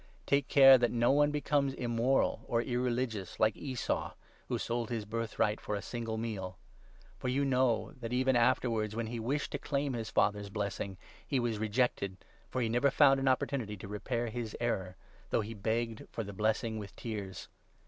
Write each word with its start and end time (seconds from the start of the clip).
Take 0.25 0.47
care 0.47 0.79
that 0.79 0.91
no 0.91 1.11
one 1.11 1.29
becomes 1.29 1.75
immoral, 1.75 2.43
or 2.47 2.61
16 2.61 2.73
irreligious 2.73 3.39
like 3.39 3.55
Esau, 3.55 4.13
who 4.47 4.57
sold 4.57 4.89
his 4.89 5.05
birthright 5.05 5.61
for 5.61 5.75
a 5.75 5.81
single 5.83 6.17
meal. 6.17 6.57
For 7.19 7.27
you 7.27 7.45
know 7.45 7.91
that 7.99 8.11
even 8.11 8.35
afterwards, 8.35 8.95
when 8.95 9.05
he 9.05 9.19
wished 9.19 9.51
17 9.51 9.51
to 9.61 9.67
claim 9.69 9.93
his 9.93 10.09
father's 10.09 10.49
blessing, 10.49 10.97
he 11.27 11.39
was 11.39 11.59
rejected— 11.59 12.17
for 12.49 12.61
he 12.61 12.67
never 12.67 12.89
found 12.89 13.19
an 13.19 13.27
opportunity 13.27 13.77
to 13.77 13.87
repair 13.87 14.25
his 14.29 14.57
error— 14.59 14.95
though 15.29 15.41
he 15.41 15.53
begged 15.53 16.07
for 16.11 16.23
the 16.23 16.33
blessing 16.33 16.79
with 16.79 16.95
tears. 16.95 17.47